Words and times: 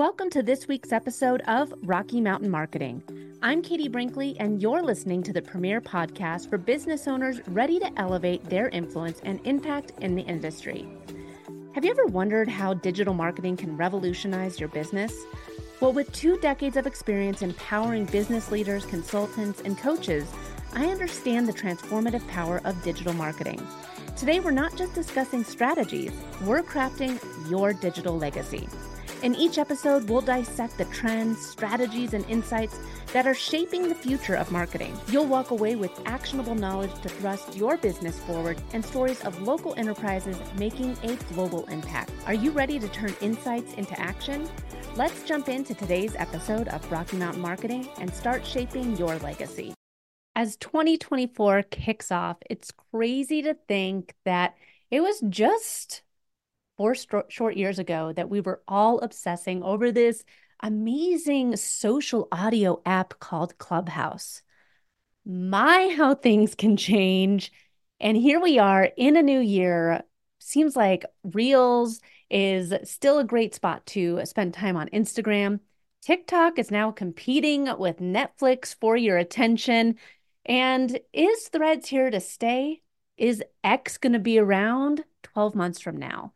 Welcome 0.00 0.30
to 0.30 0.42
this 0.42 0.66
week's 0.66 0.92
episode 0.92 1.42
of 1.42 1.74
Rocky 1.82 2.22
Mountain 2.22 2.48
Marketing. 2.48 3.02
I'm 3.42 3.60
Katie 3.60 3.86
Brinkley, 3.86 4.34
and 4.40 4.62
you're 4.62 4.82
listening 4.82 5.22
to 5.24 5.32
the 5.34 5.42
premier 5.42 5.78
podcast 5.82 6.48
for 6.48 6.56
business 6.56 7.06
owners 7.06 7.46
ready 7.48 7.78
to 7.80 8.00
elevate 8.00 8.42
their 8.48 8.70
influence 8.70 9.20
and 9.24 9.40
impact 9.44 9.92
in 10.00 10.14
the 10.14 10.22
industry. 10.22 10.88
Have 11.74 11.84
you 11.84 11.90
ever 11.90 12.06
wondered 12.06 12.48
how 12.48 12.72
digital 12.72 13.12
marketing 13.12 13.58
can 13.58 13.76
revolutionize 13.76 14.58
your 14.58 14.70
business? 14.70 15.12
Well, 15.80 15.92
with 15.92 16.10
two 16.14 16.38
decades 16.38 16.78
of 16.78 16.86
experience 16.86 17.42
empowering 17.42 18.06
business 18.06 18.50
leaders, 18.50 18.86
consultants, 18.86 19.60
and 19.60 19.76
coaches, 19.76 20.26
I 20.72 20.86
understand 20.86 21.46
the 21.46 21.52
transformative 21.52 22.26
power 22.26 22.62
of 22.64 22.82
digital 22.82 23.12
marketing. 23.12 23.60
Today, 24.16 24.40
we're 24.40 24.50
not 24.50 24.78
just 24.78 24.94
discussing 24.94 25.44
strategies, 25.44 26.12
we're 26.46 26.62
crafting 26.62 27.20
your 27.50 27.74
digital 27.74 28.16
legacy. 28.16 28.66
In 29.22 29.34
each 29.34 29.58
episode, 29.58 30.08
we'll 30.08 30.22
dissect 30.22 30.78
the 30.78 30.86
trends, 30.86 31.44
strategies, 31.44 32.14
and 32.14 32.24
insights 32.30 32.78
that 33.12 33.26
are 33.26 33.34
shaping 33.34 33.86
the 33.86 33.94
future 33.94 34.34
of 34.34 34.50
marketing. 34.50 34.98
You'll 35.08 35.26
walk 35.26 35.50
away 35.50 35.76
with 35.76 35.90
actionable 36.06 36.54
knowledge 36.54 36.94
to 37.02 37.10
thrust 37.10 37.54
your 37.54 37.76
business 37.76 38.18
forward 38.20 38.62
and 38.72 38.82
stories 38.82 39.22
of 39.26 39.42
local 39.42 39.74
enterprises 39.74 40.38
making 40.56 40.96
a 41.02 41.16
global 41.34 41.66
impact. 41.66 42.12
Are 42.26 42.32
you 42.32 42.50
ready 42.50 42.78
to 42.78 42.88
turn 42.88 43.14
insights 43.20 43.74
into 43.74 43.98
action? 44.00 44.48
Let's 44.96 45.22
jump 45.24 45.50
into 45.50 45.74
today's 45.74 46.16
episode 46.16 46.68
of 46.68 46.90
Rocky 46.90 47.18
Mountain 47.18 47.42
Marketing 47.42 47.86
and 47.98 48.10
start 48.14 48.46
shaping 48.46 48.96
your 48.96 49.18
legacy. 49.18 49.74
As 50.34 50.56
2024 50.56 51.64
kicks 51.64 52.10
off, 52.10 52.38
it's 52.48 52.72
crazy 52.90 53.42
to 53.42 53.52
think 53.68 54.14
that 54.24 54.54
it 54.90 55.02
was 55.02 55.22
just 55.28 56.04
four 56.80 56.94
short 57.28 57.58
years 57.58 57.78
ago 57.78 58.10
that 58.14 58.30
we 58.30 58.40
were 58.40 58.62
all 58.66 59.00
obsessing 59.00 59.62
over 59.62 59.92
this 59.92 60.24
amazing 60.62 61.54
social 61.56 62.26
audio 62.32 62.80
app 62.86 63.18
called 63.18 63.58
Clubhouse. 63.58 64.40
My, 65.26 65.94
how 65.94 66.14
things 66.14 66.54
can 66.54 66.78
change. 66.78 67.52
And 68.00 68.16
here 68.16 68.40
we 68.40 68.58
are 68.58 68.88
in 68.96 69.18
a 69.18 69.22
new 69.22 69.40
year. 69.40 70.04
Seems 70.38 70.74
like 70.74 71.04
Reels 71.22 72.00
is 72.30 72.72
still 72.84 73.18
a 73.18 73.24
great 73.24 73.54
spot 73.54 73.84
to 73.88 74.22
spend 74.24 74.54
time 74.54 74.78
on 74.78 74.88
Instagram. 74.88 75.60
TikTok 76.00 76.58
is 76.58 76.70
now 76.70 76.92
competing 76.92 77.68
with 77.78 77.98
Netflix 77.98 78.74
for 78.74 78.96
your 78.96 79.18
attention. 79.18 79.96
And 80.46 80.98
is 81.12 81.48
Threads 81.48 81.90
here 81.90 82.10
to 82.10 82.20
stay? 82.20 82.80
Is 83.18 83.44
X 83.62 83.98
going 83.98 84.14
to 84.14 84.18
be 84.18 84.38
around 84.38 85.04
12 85.24 85.54
months 85.54 85.78
from 85.78 85.98
now? 85.98 86.32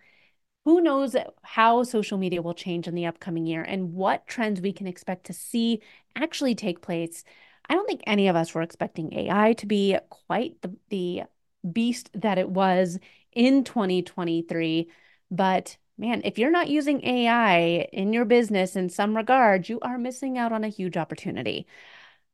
Who 0.64 0.80
knows 0.80 1.14
how 1.42 1.82
social 1.82 2.18
media 2.18 2.42
will 2.42 2.54
change 2.54 2.88
in 2.88 2.94
the 2.94 3.06
upcoming 3.06 3.46
year 3.46 3.62
and 3.62 3.92
what 3.92 4.26
trends 4.26 4.60
we 4.60 4.72
can 4.72 4.86
expect 4.86 5.26
to 5.26 5.32
see 5.32 5.82
actually 6.16 6.54
take 6.54 6.80
place. 6.80 7.24
I 7.68 7.74
don't 7.74 7.86
think 7.86 8.02
any 8.06 8.28
of 8.28 8.36
us 8.36 8.54
were 8.54 8.62
expecting 8.62 9.12
AI 9.14 9.54
to 9.54 9.66
be 9.66 9.96
quite 10.08 10.60
the, 10.62 10.76
the 10.90 11.22
beast 11.70 12.10
that 12.14 12.38
it 12.38 12.48
was 12.48 12.98
in 13.32 13.64
2023. 13.64 14.88
But 15.30 15.76
man, 15.98 16.22
if 16.24 16.38
you're 16.38 16.50
not 16.50 16.68
using 16.68 17.04
AI 17.04 17.88
in 17.92 18.12
your 18.12 18.24
business 18.24 18.76
in 18.76 18.88
some 18.88 19.16
regard, 19.16 19.68
you 19.68 19.80
are 19.80 19.98
missing 19.98 20.38
out 20.38 20.52
on 20.52 20.64
a 20.64 20.68
huge 20.68 20.96
opportunity. 20.96 21.66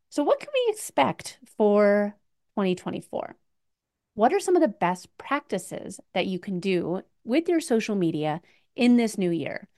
So, 0.09 0.23
what 0.25 0.41
can 0.41 0.49
we 0.53 0.73
expect 0.73 1.39
for 1.57 2.17
2024? 2.57 3.37
What 4.15 4.33
are 4.33 4.41
some 4.41 4.57
of 4.57 4.63
the 4.63 4.69
best 4.69 5.17
practices 5.19 6.01
that 6.15 6.27
you 6.27 6.39
can 6.39 6.61
do 6.61 7.03
with 7.25 7.49
your 7.49 7.61
social 7.61 7.95
media 7.95 8.41
in 8.77 8.97
this 8.97 9.19
new 9.19 9.31
year? 9.31 9.69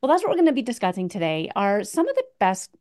Well, 0.00 0.10
that's 0.10 0.22
what 0.22 0.30
we're 0.30 0.36
going 0.36 0.46
to 0.46 0.52
be 0.52 0.62
discussing 0.62 1.08
today 1.08 1.50
are 1.54 1.84
some 1.84 2.08
of 2.08 2.16
the 2.16 2.24
best 2.38 2.74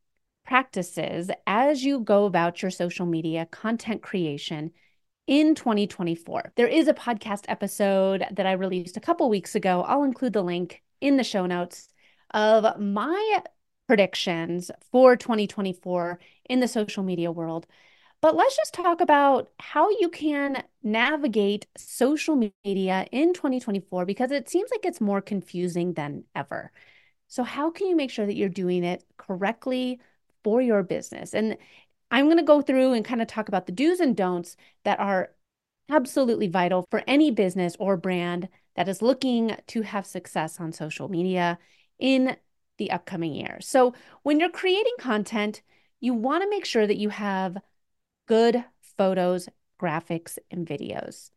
practices 0.46 1.30
as 1.46 1.84
you 1.84 2.00
go 2.00 2.26
about 2.26 2.62
your 2.62 2.72
social 2.72 3.06
media 3.06 3.46
content 3.46 4.02
creation 4.02 4.72
in 5.28 5.54
2024. 5.54 6.54
There 6.56 6.68
is 6.68 6.88
a 6.88 6.94
podcast 6.94 7.46
episode 7.48 8.26
that 8.32 8.46
I 8.48 8.54
released 8.54 8.98
a 8.98 9.02
couple 9.02 9.30
weeks 9.30 9.54
ago. 9.54 9.84
I'll 9.84 10.04
include 10.04 10.34
the 10.34 10.42
link 10.42 10.82
in 11.02 11.18
the 11.18 11.24
show 11.24 11.46
notes 11.46 11.88
of 12.34 12.80
my 12.80 13.44
predictions 13.86 14.72
for 14.92 15.16
2024 15.16 16.20
in 16.50 16.60
the 16.60 16.68
social 16.68 17.04
media 17.04 17.32
world. 17.32 17.68
But 18.22 18.36
let's 18.36 18.56
just 18.58 18.74
talk 18.74 19.00
about 19.00 19.50
how 19.60 19.90
you 19.90 20.10
can 20.10 20.64
navigate 20.84 21.68
social 21.78 22.36
media 22.66 23.08
in 23.12 23.34
2024 23.34 24.06
because 24.06 24.32
it 24.32 24.50
seems 24.50 24.70
like 24.72 24.86
it's 24.86 25.00
more 25.00 25.22
confusing 25.22 25.94
than 25.94 26.26
ever. 26.36 26.72
So, 27.28 27.44
how 27.44 27.72
can 27.72 27.88
you 27.88 27.96
make 27.96 28.12
sure 28.12 28.26
that 28.26 28.36
you're 28.36 28.50
doing 28.50 28.84
it 28.84 29.06
correctly 29.18 30.00
for 30.44 30.62
your 30.62 30.84
business? 30.84 31.34
And 31.34 31.58
I'm 32.12 32.26
going 32.26 32.38
to 32.38 32.44
go 32.44 32.62
through 32.62 32.94
and 32.94 33.06
kind 33.06 33.22
of 33.22 33.28
talk 33.28 33.48
about 33.48 33.68
the 33.68 33.72
do's 33.72 34.00
and 34.00 34.16
don'ts 34.18 34.58
that 34.84 35.00
are 35.00 35.32
absolutely 35.90 36.48
vital 36.48 36.88
for 36.92 37.04
any 37.08 37.32
business 37.32 37.76
or 37.80 37.98
brand 37.98 38.50
that 38.76 38.90
is 38.90 39.02
looking 39.02 39.56
to 39.68 39.82
have 39.84 40.06
success 40.06 40.60
on 40.60 40.72
social 40.72 41.10
media 41.10 41.58
in 42.00 42.38
the 42.78 42.92
upcoming 42.92 43.34
year. 43.34 43.60
So, 43.62 43.94
when 44.24 44.40
you're 44.40 44.50
creating 44.50 44.94
content, 45.00 45.62
you 46.02 46.14
want 46.14 46.44
to 46.44 46.50
make 46.50 46.66
sure 46.66 46.88
that 46.88 46.98
you 46.98 47.10
have 47.10 47.58
good 48.30 48.64
photos, 48.96 49.50
graphics, 49.82 50.38
and 50.52 50.68
videos. 50.68 51.32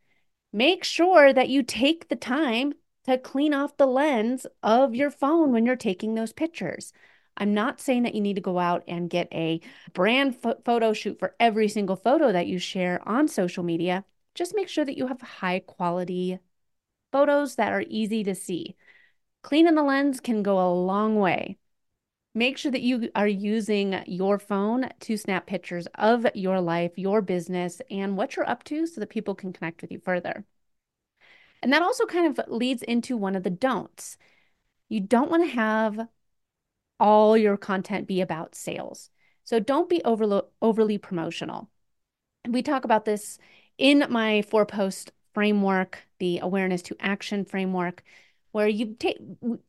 Make 0.53 0.85
sure 0.85 1.33
that 1.33 1.49
you 1.49 1.63
take 1.63 2.09
the 2.09 2.17
time 2.17 2.75
to 3.07 3.17
clean 3.17 3.55
off 3.55 3.79
the 3.79 3.87
lens 3.87 4.47
of 4.63 4.95
your 4.95 5.11
phone 5.11 5.53
when 5.53 5.65
you're 5.65 5.75
taking 5.75 6.15
those 6.15 6.35
pictures. 6.35 6.93
I'm 7.35 7.55
not 7.55 7.81
saying 7.81 8.03
that 8.03 8.15
you 8.15 8.21
need 8.21 8.35
to 8.35 8.43
go 8.43 8.59
out 8.59 8.85
and 8.87 9.09
get 9.09 9.29
a 9.33 9.63
brand 9.95 10.37
photo 10.67 10.93
shoot 10.93 11.19
for 11.19 11.35
every 11.41 11.67
single 11.67 11.97
photo 11.97 12.31
that 12.31 12.47
you 12.47 12.59
share 12.59 13.01
on 13.09 13.27
social 13.27 13.65
media. 13.65 14.05
Just 14.35 14.55
make 14.55 14.69
sure 14.69 14.85
that 14.85 14.99
you 14.99 15.07
have 15.07 15.23
high 15.23 15.61
quality 15.61 16.41
photos 17.11 17.55
that 17.55 17.73
are 17.73 17.85
easy 17.89 18.23
to 18.25 18.35
see. 18.35 18.77
Cleaning 19.41 19.77
the 19.77 19.83
lens 19.83 20.21
can 20.21 20.43
go 20.43 20.61
a 20.61 20.69
long 20.75 21.17
way. 21.17 21.57
Make 22.35 22.57
sure 22.57 22.73
that 22.73 22.81
you 22.81 23.11
are 23.15 23.29
using 23.29 24.03
your 24.07 24.39
phone 24.39 24.89
to 25.01 25.17
snap 25.19 25.47
pictures 25.47 25.87
of 25.97 26.27
your 26.35 26.61
life, 26.61 26.93
your 26.97 27.21
business, 27.21 27.83
and 27.91 28.17
what 28.17 28.37
you're 28.37 28.49
up 28.49 28.65
to 28.65 28.87
so 28.87 29.01
that 29.01 29.11
people 29.11 29.35
can 29.35 29.53
connect 29.53 29.83
with 29.83 29.93
you 29.93 29.99
further. 29.99 30.45
And 31.63 31.73
that 31.73 31.83
also 31.83 32.07
kind 32.07 32.27
of 32.27 32.49
leads 32.49 32.83
into 32.83 33.17
one 33.17 33.37
of 33.37 33.43
the 33.43 33.51
don'ts. 33.51 34.17
You 34.89 35.01
don't 35.01 35.31
want 35.31 35.45
to 35.45 35.51
have 35.51 36.09
all 36.99 37.37
your 37.37 37.57
content 37.57 38.09
be 38.09 38.21
about 38.21 38.55
sales. 38.55 39.11
So 39.45 39.61
don't 39.61 39.89
be 39.89 40.03
overly, 40.05 40.43
overly 40.63 40.99
promotional. 40.99 41.69
We 42.49 42.63
talk 42.63 42.85
about 42.85 43.05
this 43.05 43.39
in 43.77 44.07
my 44.09 44.43
four 44.43 44.65
post 44.65 45.13
framework, 45.35 45.99
the 46.19 46.39
awareness 46.39 46.83
to 46.83 46.97
action 47.01 47.45
framework 47.45 48.03
where 48.53 48.69
you 48.69 48.95
take 48.99 49.19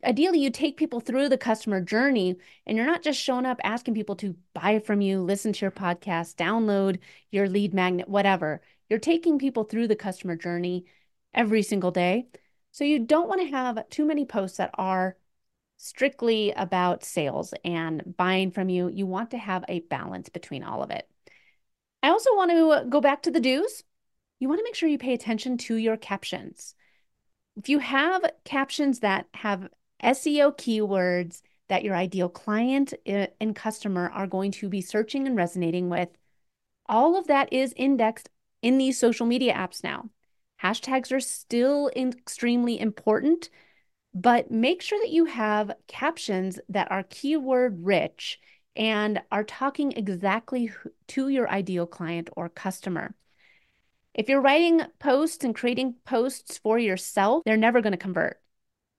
ideally 0.04 0.40
you 0.40 0.50
take 0.50 0.78
people 0.78 1.00
through 1.00 1.30
the 1.30 1.38
customer 1.38 1.82
journey 1.82 2.36
and 2.66 2.78
you're 2.78 2.86
not 2.86 3.02
just 3.02 3.20
showing 3.20 3.46
up 3.46 3.60
asking 3.64 3.94
people 3.94 4.16
to 4.16 4.36
buy 4.54 4.80
from 4.80 5.02
you 5.02 5.22
listen 5.22 5.54
to 5.54 5.66
your 5.66 5.72
podcast 5.72 6.36
download 6.36 7.00
your 7.32 7.50
lead 7.50 7.74
magnet 7.74 8.08
whatever. 8.08 8.62
You're 8.90 9.00
taking 9.00 9.40
people 9.40 9.64
through 9.64 9.88
the 9.88 9.96
customer 9.96 10.36
journey 10.36 10.86
every 11.34 11.64
single 11.64 11.92
day. 11.92 12.28
So 12.72 12.84
you 12.84 13.00
don't 13.00 13.28
want 13.28 13.42
to 13.42 13.48
have 13.48 13.90
too 13.90 14.06
many 14.06 14.26
posts 14.26 14.58
that 14.58 14.72
are 14.76 15.18
strictly 15.78 16.52
about 16.52 17.04
sales 17.04 17.54
and 17.66 18.16
buying 18.18 18.52
from 18.52 18.70
you. 18.70 18.90
You 18.90 19.06
want 19.06 19.32
to 19.32 19.38
have 19.38 19.66
a 19.68 19.80
balance 19.82 20.30
between 20.30 20.64
all 20.64 20.84
of 20.84 20.92
it. 20.92 21.10
I 22.02 22.10
also 22.10 22.36
want 22.36 22.52
to 22.52 22.90
go 22.90 23.02
back 23.02 23.24
to 23.24 23.32
the 23.32 23.40
do's. 23.40 23.84
You 24.40 24.48
want 24.48 24.60
to 24.60 24.64
make 24.64 24.76
sure 24.76 24.90
you 24.90 24.98
pay 24.98 25.14
attention 25.14 25.58
to 25.60 25.76
your 25.76 25.98
captions 25.98 26.76
if 27.58 27.70
you 27.70 27.80
have 27.80 28.24
captions 28.46 29.00
that 29.00 29.28
have 29.34 29.70
SEO 30.04 30.56
keywords 30.58 31.42
that 31.70 31.84
your 31.84 31.96
ideal 31.96 32.30
client 32.30 32.94
uh, 33.08 33.28
and 33.40 33.56
customer 33.56 34.10
are 34.10 34.28
going 34.28 34.52
to 34.52 34.70
be 34.70 34.82
searching 34.82 35.28
and 35.28 35.36
resonating 35.36 35.90
with, 35.90 36.10
all 36.88 37.16
of 37.16 37.28
that 37.28 37.52
is 37.54 37.74
indexed 37.78 38.30
in 38.62 38.78
these 38.78 39.00
social 39.00 39.26
media 39.26 39.54
apps 39.54 39.84
now. 39.84 40.10
Hashtags 40.62 41.12
are 41.12 41.20
still 41.20 41.90
extremely 41.96 42.80
important, 42.80 43.50
but 44.14 44.52
make 44.52 44.82
sure 44.82 45.00
that 45.00 45.12
you 45.12 45.26
have 45.26 45.72
captions 45.88 46.60
that 46.70 46.92
are 46.92 47.04
keyword 47.04 47.86
rich 47.86 48.40
and 48.76 49.22
are 49.32 49.44
talking 49.44 49.92
exactly 49.92 50.72
to 51.08 51.30
your 51.30 51.50
ideal 51.50 51.86
client 51.86 52.30
or 52.36 52.50
customer. 52.50 53.16
If 54.14 54.30
you're 54.30 54.42
writing 54.42 54.82
posts 55.00 55.44
and 55.44 55.56
creating 55.56 55.96
posts 56.06 56.60
for 56.60 56.78
yourself, 56.78 57.44
they're 57.46 57.58
never 57.58 57.82
going 57.82 57.92
to 57.92 57.98
convert. 57.98 58.40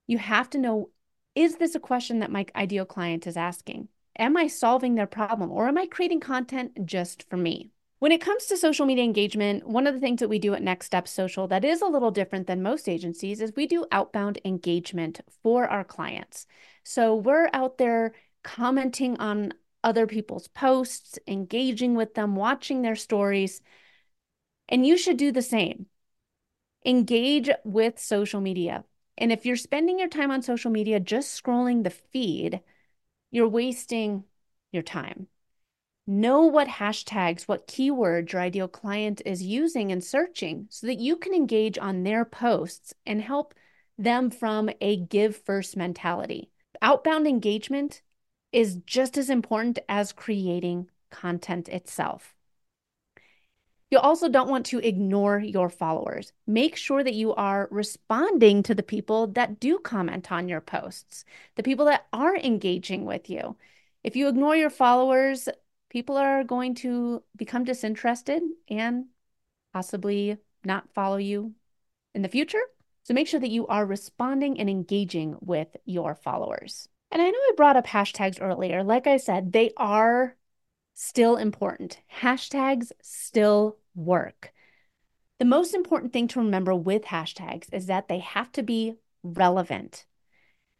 You 0.07 0.17
have 0.17 0.49
to 0.51 0.57
know 0.57 0.89
is 1.35 1.57
this 1.57 1.75
a 1.75 1.79
question 1.79 2.19
that 2.19 2.31
my 2.31 2.45
ideal 2.55 2.85
client 2.85 3.27
is 3.27 3.35
asking? 3.35 3.89
Am 4.17 4.37
I 4.37 4.47
solving 4.47 4.95
their 4.95 5.07
problem 5.07 5.51
or 5.51 5.67
am 5.67 5.77
I 5.77 5.85
creating 5.85 6.21
content 6.21 6.85
just 6.85 7.29
for 7.29 7.35
me? 7.35 7.71
When 7.99 8.11
it 8.11 8.21
comes 8.21 8.45
to 8.45 8.57
social 8.57 8.85
media 8.85 9.03
engagement, 9.03 9.67
one 9.67 9.87
of 9.87 9.93
the 9.93 9.99
things 9.99 10.19
that 10.19 10.29
we 10.29 10.39
do 10.39 10.53
at 10.53 10.61
Next 10.61 10.85
Step 10.85 11.07
Social 11.07 11.47
that 11.47 11.65
is 11.65 11.81
a 11.81 11.87
little 11.87 12.11
different 12.11 12.47
than 12.47 12.61
most 12.61 12.87
agencies 12.87 13.41
is 13.41 13.51
we 13.55 13.67
do 13.67 13.85
outbound 13.91 14.39
engagement 14.45 15.21
for 15.43 15.67
our 15.67 15.83
clients. 15.83 16.45
So 16.83 17.15
we're 17.15 17.49
out 17.51 17.77
there 17.77 18.13
commenting 18.43 19.17
on 19.17 19.53
other 19.83 20.07
people's 20.07 20.47
posts, 20.49 21.19
engaging 21.27 21.95
with 21.95 22.13
them, 22.15 22.35
watching 22.35 22.81
their 22.81 22.95
stories. 22.95 23.61
And 24.67 24.85
you 24.85 24.97
should 24.97 25.17
do 25.17 25.31
the 25.31 25.41
same. 25.41 25.87
Engage 26.85 27.49
with 27.63 27.99
social 27.99 28.41
media. 28.41 28.83
And 29.17 29.31
if 29.31 29.45
you're 29.45 29.55
spending 29.55 29.99
your 29.99 30.09
time 30.09 30.31
on 30.31 30.41
social 30.41 30.71
media 30.71 30.99
just 30.99 31.41
scrolling 31.41 31.83
the 31.83 31.89
feed, 31.89 32.61
you're 33.31 33.47
wasting 33.47 34.23
your 34.71 34.83
time. 34.83 35.27
Know 36.07 36.41
what 36.43 36.67
hashtags, 36.67 37.43
what 37.43 37.67
keywords 37.67 38.31
your 38.31 38.41
ideal 38.41 38.67
client 38.67 39.21
is 39.25 39.41
using 39.41 39.91
and 39.91 40.03
searching 40.03 40.67
so 40.69 40.85
that 40.85 40.99
you 40.99 41.17
can 41.17 41.33
engage 41.33 41.79
on 41.79 42.03
their 42.03 42.25
posts 42.25 42.93
and 43.07 43.21
help 43.21 43.55
them 43.97 44.29
from 44.29 44.69
a 44.81 44.97
give 44.97 45.35
first 45.35 45.75
mentality. 45.75 46.51
Outbound 46.81 47.25
engagement 47.25 48.03
is 48.51 48.75
just 48.85 49.17
as 49.17 49.29
important 49.31 49.79
as 49.89 50.11
creating 50.11 50.89
content 51.09 51.69
itself. 51.69 52.34
You 53.91 53.99
also 53.99 54.29
don't 54.29 54.49
want 54.49 54.65
to 54.67 54.79
ignore 54.79 55.39
your 55.39 55.69
followers. 55.69 56.33
Make 56.47 56.75
sure 56.75 57.03
that 57.03 57.13
you 57.13 57.35
are 57.35 57.67
responding 57.71 58.63
to 58.63 58.73
the 58.75 58.83
people 58.83 59.27
that 59.27 59.59
do 59.59 59.77
comment 59.77 60.31
on 60.31 60.49
your 60.49 60.61
posts, 60.61 61.23
the 61.55 61.63
people 61.63 61.85
that 61.85 62.07
are 62.11 62.35
engaging 62.35 63.05
with 63.05 63.29
you. 63.29 63.55
If 64.03 64.15
you 64.15 64.27
ignore 64.27 64.55
your 64.55 64.71
followers, 64.71 65.47
people 65.89 66.17
are 66.17 66.43
going 66.43 66.75
to 66.75 67.23
become 67.35 67.63
disinterested 67.63 68.41
and 68.69 69.05
possibly 69.71 70.37
not 70.63 70.89
follow 70.93 71.17
you 71.17 71.53
in 72.13 72.21
the 72.21 72.29
future. 72.29 72.61
So 73.03 73.13
make 73.13 73.27
sure 73.27 73.39
that 73.39 73.51
you 73.51 73.67
are 73.67 73.85
responding 73.85 74.59
and 74.59 74.69
engaging 74.69 75.37
with 75.41 75.77
your 75.85 76.15
followers. 76.15 76.89
And 77.11 77.21
I 77.21 77.29
know 77.29 77.37
I 77.37 77.51
brought 77.55 77.77
up 77.77 77.85
hashtags 77.85 78.41
earlier. 78.41 78.83
Like 78.83 79.05
I 79.05 79.17
said, 79.17 79.53
they 79.53 79.71
are 79.77 80.35
still 80.95 81.37
important. 81.37 81.99
Hashtags 82.19 82.91
still 83.01 83.77
work. 83.93 84.51
The 85.37 85.45
most 85.45 85.75
important 85.75 86.13
thing 86.13 86.27
to 86.29 86.39
remember 86.39 86.73
with 86.73 87.03
hashtags 87.03 87.71
is 87.71 87.85
that 87.85 88.07
they 88.07 88.19
have 88.19 88.51
to 88.53 88.63
be 88.63 88.95
relevant 89.21 90.05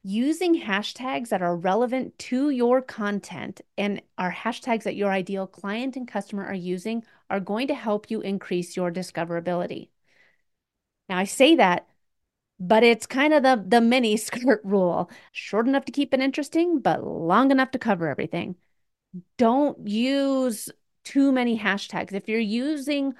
using 0.07 0.61
hashtags 0.61 1.29
that 1.29 1.41
are 1.41 1.55
relevant 1.57 2.17
to 2.19 2.51
your 2.51 2.79
content 2.79 3.61
and 3.75 3.99
are 4.19 4.31
hashtags 4.31 4.83
that 4.83 4.95
your 4.95 5.11
ideal 5.11 5.47
client 5.47 5.95
and 5.95 6.07
customer 6.07 6.45
are 6.45 6.53
using 6.53 7.03
are 7.31 7.39
going 7.39 7.67
to 7.67 7.73
help 7.73 8.11
you 8.11 8.21
increase 8.21 8.77
your 8.77 8.91
discoverability. 8.91 9.89
Now, 11.09 11.17
I 11.17 11.23
say 11.23 11.55
that, 11.55 11.87
but 12.59 12.83
it's 12.83 13.07
kind 13.07 13.33
of 13.33 13.41
the, 13.41 13.63
the 13.67 13.81
mini 13.81 14.15
skirt 14.17 14.61
rule 14.63 15.09
short 15.31 15.67
enough 15.67 15.85
to 15.85 15.91
keep 15.91 16.13
it 16.13 16.19
interesting, 16.19 16.79
but 16.79 17.03
long 17.03 17.49
enough 17.49 17.71
to 17.71 17.79
cover 17.79 18.07
everything. 18.07 18.55
Don't 19.37 19.87
use 19.87 20.69
too 21.03 21.31
many 21.31 21.57
hashtags. 21.57 22.13
If 22.13 22.27
you're 22.27 22.39
using 22.39 23.13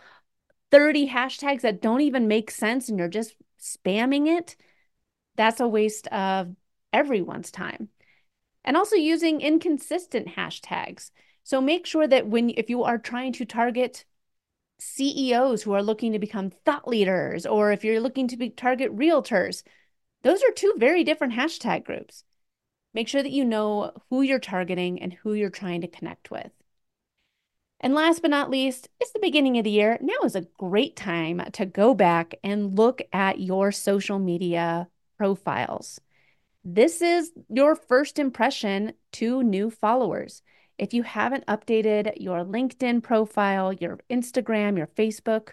30 0.71 1.09
hashtags 1.09 1.61
that 1.61 1.81
don't 1.81 2.01
even 2.01 2.27
make 2.27 2.51
sense 2.51 2.89
and 2.89 2.99
you're 2.99 3.07
just 3.07 3.35
spamming 3.59 4.27
it, 4.37 4.55
that's 5.35 5.59
a 5.59 5.67
waste 5.67 6.07
of 6.07 6.55
everyone's 6.91 7.51
time. 7.51 7.89
And 8.63 8.75
also 8.75 8.95
using 8.95 9.41
inconsistent 9.41 10.27
hashtags. 10.29 11.11
So 11.43 11.61
make 11.61 11.85
sure 11.85 12.07
that 12.07 12.27
when 12.27 12.49
if 12.49 12.69
you 12.69 12.83
are 12.83 12.97
trying 12.97 13.33
to 13.33 13.45
target 13.45 14.05
CEOs 14.79 15.63
who 15.63 15.73
are 15.73 15.83
looking 15.83 16.13
to 16.13 16.19
become 16.19 16.49
thought 16.49 16.87
leaders 16.87 17.45
or 17.45 17.71
if 17.71 17.83
you're 17.83 17.99
looking 17.99 18.27
to 18.29 18.37
be, 18.37 18.49
target 18.49 18.95
realtors, 18.95 19.63
those 20.23 20.41
are 20.41 20.51
two 20.51 20.73
very 20.77 21.03
different 21.03 21.33
hashtag 21.33 21.85
groups. 21.85 22.23
Make 22.95 23.09
sure 23.09 23.21
that 23.21 23.33
you 23.33 23.43
know 23.43 23.91
who 24.09 24.21
you're 24.21 24.39
targeting 24.39 25.01
and 25.01 25.11
who 25.11 25.33
you're 25.33 25.49
trying 25.49 25.81
to 25.81 25.87
connect 25.87 26.31
with. 26.31 26.49
And 27.81 27.93
last 27.93 28.21
but 28.21 28.31
not 28.31 28.49
least, 28.49 28.87
it's 29.01 29.11
the 29.11 29.19
beginning 29.19 29.57
of 29.57 29.65
the 29.65 29.69
year. 29.69 29.97
Now 29.99 30.23
is 30.23 30.37
a 30.37 30.47
great 30.57 30.95
time 30.95 31.43
to 31.51 31.65
go 31.65 31.93
back 31.93 32.35
and 32.41 32.77
look 32.77 33.01
at 33.11 33.41
your 33.41 33.73
social 33.73 34.17
media 34.17 34.87
profiles. 35.17 35.99
This 36.63 37.01
is 37.01 37.33
your 37.49 37.75
first 37.75 38.17
impression 38.17 38.93
to 39.11 39.43
new 39.43 39.69
followers. 39.69 40.41
If 40.77 40.93
you 40.93 41.03
haven't 41.03 41.45
updated 41.47 42.13
your 42.21 42.45
LinkedIn 42.45 43.03
profile, 43.03 43.73
your 43.73 43.99
Instagram, 44.09 44.77
your 44.77 44.87
Facebook, 44.87 45.49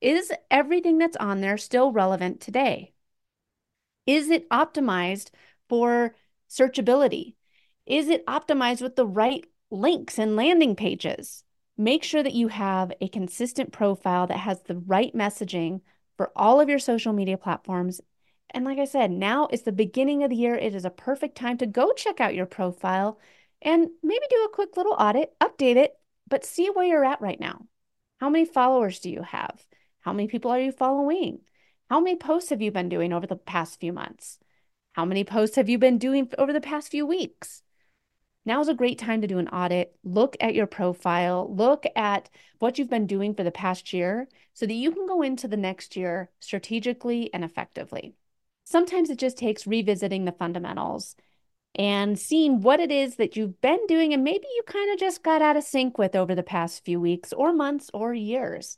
is 0.00 0.32
everything 0.50 0.98
that's 0.98 1.16
on 1.18 1.40
there 1.40 1.56
still 1.56 1.92
relevant 1.92 2.40
today? 2.40 2.94
Is 4.06 4.28
it 4.28 4.48
optimized 4.50 5.30
for 5.68 6.16
searchability? 6.50 7.34
Is 7.86 8.08
it 8.08 8.26
optimized 8.26 8.82
with 8.82 8.96
the 8.96 9.06
right 9.06 9.46
links 9.70 10.18
and 10.18 10.36
landing 10.36 10.76
pages? 10.76 11.44
Make 11.78 12.04
sure 12.04 12.22
that 12.22 12.34
you 12.34 12.48
have 12.48 12.92
a 13.00 13.08
consistent 13.08 13.72
profile 13.72 14.26
that 14.26 14.38
has 14.38 14.60
the 14.62 14.76
right 14.76 15.14
messaging 15.14 15.80
for 16.16 16.30
all 16.36 16.60
of 16.60 16.68
your 16.68 16.78
social 16.78 17.12
media 17.12 17.38
platforms 17.38 18.00
and 18.52 18.64
like 18.64 18.78
I 18.78 18.84
said, 18.84 19.10
now 19.10 19.48
is 19.50 19.62
the 19.62 19.72
beginning 19.72 20.22
of 20.22 20.30
the 20.30 20.36
year. 20.36 20.54
It 20.54 20.74
is 20.74 20.84
a 20.84 20.90
perfect 20.90 21.36
time 21.36 21.58
to 21.58 21.66
go 21.66 21.92
check 21.92 22.20
out 22.20 22.34
your 22.34 22.46
profile 22.46 23.18
and 23.62 23.88
maybe 24.02 24.24
do 24.28 24.44
a 24.44 24.54
quick 24.54 24.76
little 24.76 24.94
audit, 24.98 25.32
update 25.40 25.76
it, 25.76 25.94
but 26.28 26.44
see 26.44 26.68
where 26.68 26.86
you're 26.86 27.04
at 27.04 27.20
right 27.20 27.38
now. 27.38 27.66
How 28.18 28.28
many 28.28 28.44
followers 28.44 28.98
do 29.00 29.10
you 29.10 29.22
have? 29.22 29.64
How 30.00 30.12
many 30.12 30.28
people 30.28 30.50
are 30.50 30.60
you 30.60 30.72
following? 30.72 31.40
How 31.88 32.00
many 32.00 32.16
posts 32.16 32.50
have 32.50 32.62
you 32.62 32.72
been 32.72 32.88
doing 32.88 33.12
over 33.12 33.26
the 33.26 33.36
past 33.36 33.80
few 33.80 33.92
months? 33.92 34.38
How 34.92 35.04
many 35.04 35.24
posts 35.24 35.56
have 35.56 35.68
you 35.68 35.78
been 35.78 35.98
doing 35.98 36.30
over 36.38 36.52
the 36.52 36.60
past 36.60 36.90
few 36.90 37.06
weeks? 37.06 37.62
Now 38.44 38.60
is 38.60 38.68
a 38.68 38.74
great 38.74 38.98
time 38.98 39.20
to 39.20 39.26
do 39.26 39.38
an 39.38 39.48
audit. 39.48 39.96
Look 40.02 40.36
at 40.40 40.54
your 40.54 40.66
profile, 40.66 41.52
look 41.54 41.84
at 41.94 42.30
what 42.58 42.78
you've 42.78 42.90
been 42.90 43.06
doing 43.06 43.34
for 43.34 43.44
the 43.44 43.50
past 43.50 43.92
year 43.92 44.28
so 44.54 44.66
that 44.66 44.74
you 44.74 44.92
can 44.92 45.06
go 45.06 45.22
into 45.22 45.46
the 45.46 45.56
next 45.56 45.96
year 45.96 46.30
strategically 46.40 47.32
and 47.32 47.44
effectively 47.44 48.14
sometimes 48.70 49.10
it 49.10 49.18
just 49.18 49.36
takes 49.36 49.66
revisiting 49.66 50.24
the 50.24 50.32
fundamentals 50.32 51.16
and 51.74 52.18
seeing 52.18 52.60
what 52.60 52.80
it 52.80 52.90
is 52.90 53.16
that 53.16 53.36
you've 53.36 53.60
been 53.60 53.84
doing 53.86 54.14
and 54.14 54.24
maybe 54.24 54.46
you 54.54 54.62
kind 54.66 54.92
of 54.92 54.98
just 54.98 55.22
got 55.22 55.42
out 55.42 55.56
of 55.56 55.64
sync 55.64 55.98
with 55.98 56.14
over 56.14 56.34
the 56.34 56.42
past 56.42 56.84
few 56.84 57.00
weeks 57.00 57.32
or 57.32 57.52
months 57.52 57.90
or 57.92 58.14
years. 58.14 58.76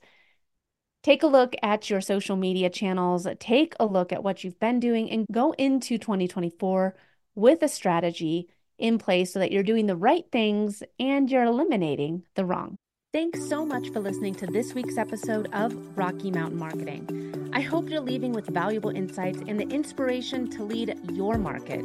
Take 1.02 1.24
a 1.24 1.26
look 1.26 1.54
at 1.62 1.90
your 1.90 2.00
social 2.00 2.36
media 2.36 2.70
channels, 2.70 3.26
take 3.40 3.74
a 3.80 3.86
look 3.86 4.12
at 4.12 4.22
what 4.22 4.44
you've 4.44 4.60
been 4.60 4.78
doing, 4.78 5.10
and 5.10 5.26
go 5.32 5.52
into 5.52 5.98
2024 5.98 6.94
with 7.34 7.62
a 7.62 7.68
strategy 7.68 8.48
in 8.78 8.98
place 8.98 9.32
so 9.32 9.40
that 9.40 9.50
you're 9.50 9.64
doing 9.64 9.86
the 9.86 9.96
right 9.96 10.24
things 10.30 10.82
and 11.00 11.28
you're 11.28 11.42
eliminating 11.42 12.22
the 12.36 12.44
wrong. 12.44 12.76
Thanks 13.12 13.46
so 13.48 13.66
much 13.66 13.90
for 13.90 14.00
listening 14.00 14.34
to 14.36 14.46
this 14.46 14.74
week's 14.74 14.96
episode 14.96 15.52
of 15.52 15.74
Rocky 15.98 16.30
Mountain 16.30 16.58
Marketing. 16.58 17.50
I 17.52 17.60
hope 17.60 17.90
you're 17.90 18.00
leaving 18.00 18.32
with 18.32 18.46
valuable 18.46 18.90
insights 18.90 19.42
and 19.46 19.58
the 19.58 19.68
inspiration 19.68 20.48
to 20.50 20.62
lead 20.62 20.98
your 21.12 21.36
market. 21.36 21.84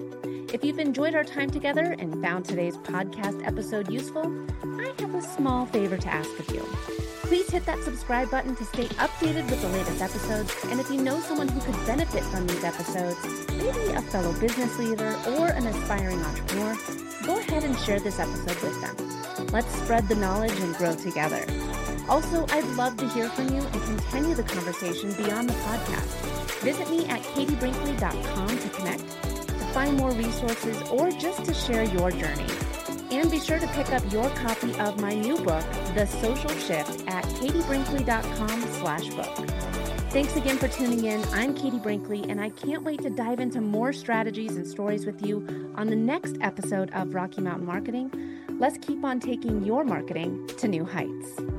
If 0.54 0.64
you've 0.64 0.80
enjoyed 0.80 1.16
our 1.16 1.26
time 1.26 1.50
together 1.50 1.96
and 1.98 2.22
found 2.24 2.46
today's 2.46 2.78
podcast 2.78 3.46
episode 3.46 3.92
useful, 3.92 4.32
I 4.80 4.94
have 5.00 5.16
a 5.16 5.22
small 5.22 5.66
favor 5.66 5.98
to 5.98 6.08
ask 6.08 6.30
of 6.40 6.50
you. 6.52 6.97
Please 7.28 7.50
hit 7.50 7.66
that 7.66 7.84
subscribe 7.84 8.32
button 8.32 8.56
to 8.56 8.64
stay 8.64 8.86
updated 8.86 9.50
with 9.50 9.62
the 9.62 9.68
latest 9.68 10.02
episodes. 10.02 10.56
And 10.72 10.80
if 10.80 10.90
you 10.90 11.02
know 11.02 11.20
someone 11.20 11.50
who 11.50 11.60
could 11.60 11.86
benefit 11.86 12.24
from 12.24 12.48
these 12.48 12.64
episodes, 12.64 13.18
maybe 13.50 13.94
a 13.96 14.02
fellow 14.02 14.32
business 14.40 14.80
leader 14.80 15.14
or 15.28 15.48
an 15.48 15.68
aspiring 15.68 16.22
entrepreneur, 16.24 16.78
go 17.26 17.38
ahead 17.38 17.66
and 17.66 17.78
share 17.80 18.00
this 18.00 18.18
episode 18.18 18.58
with 18.62 18.80
them. 18.80 19.48
Let's 19.52 19.68
spread 19.76 20.08
the 20.08 20.16
knowledge 20.16 20.58
and 20.62 20.74
grow 20.76 20.96
together. 20.96 21.46
Also, 22.08 22.46
I'd 22.50 22.66
love 22.78 22.96
to 22.96 23.10
hear 23.10 23.28
from 23.28 23.50
you 23.50 23.60
and 23.62 23.84
continue 23.84 24.34
the 24.34 24.44
conversation 24.44 25.12
beyond 25.12 25.50
the 25.50 25.54
podcast. 25.54 26.62
Visit 26.62 26.90
me 26.90 27.08
at 27.08 27.22
katiebrinkley.com 27.24 28.58
to 28.58 28.70
connect, 28.70 29.06
to 29.22 29.66
find 29.74 29.98
more 29.98 30.12
resources, 30.12 30.82
or 30.84 31.12
just 31.12 31.44
to 31.44 31.54
share 31.54 31.84
your 31.84 32.10
journey. 32.10 32.48
And 33.12 33.32
be 33.32 33.40
sure 33.40 33.60
to 33.60 33.68
pick 33.68 33.92
up 33.92 34.04
your 34.12 34.30
copy 34.32 34.78
of 34.80 35.00
my 35.00 35.14
new 35.14 35.38
book, 35.38 35.64
The 35.96 36.06
Social 36.06 36.50
Shift, 36.50 37.08
at 37.08 37.24
katiebrinkley.com 37.24 38.62
slash 38.74 39.08
book. 39.10 39.50
Thanks 40.12 40.36
again 40.36 40.58
for 40.58 40.68
tuning 40.68 41.06
in. 41.06 41.24
I'm 41.34 41.54
Katie 41.54 41.80
Brinkley, 41.80 42.30
and 42.30 42.40
I 42.42 42.50
can't 42.50 42.84
wait 42.84 43.02
to 43.02 43.10
dive 43.10 43.40
into 43.40 43.62
more 43.62 43.94
strategies 43.94 44.56
and 44.56 44.66
stories 44.66 45.06
with 45.06 45.26
you 45.26 45.46
on 45.76 45.88
the 45.88 45.96
next 45.96 46.38
episode 46.42 46.92
of 46.92 47.14
Rocky 47.14 47.42
Mountain 47.42 47.66
Marketing 47.66 48.12
let's 48.60 48.78
keep 48.80 49.04
on 49.04 49.20
taking 49.20 49.64
your 49.64 49.84
marketing 49.84 50.48
to 50.58 50.68
new 50.68 50.86
heights. 50.86 51.57